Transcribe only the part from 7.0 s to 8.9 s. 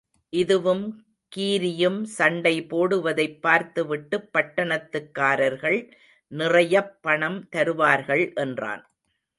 பணம் தருவார்கள் என்றான்.